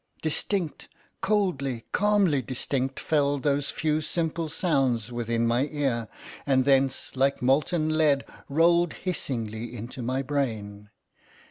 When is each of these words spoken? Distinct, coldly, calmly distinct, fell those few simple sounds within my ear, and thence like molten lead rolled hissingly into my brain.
Distinct, 0.23 0.87
coldly, 1.21 1.85
calmly 1.91 2.41
distinct, 2.41 2.99
fell 2.99 3.37
those 3.37 3.69
few 3.69 4.01
simple 4.01 4.49
sounds 4.49 5.11
within 5.11 5.45
my 5.45 5.67
ear, 5.67 6.07
and 6.43 6.65
thence 6.65 7.15
like 7.15 7.39
molten 7.43 7.95
lead 7.95 8.25
rolled 8.49 8.93
hissingly 9.05 9.75
into 9.75 10.01
my 10.01 10.23
brain. 10.23 10.89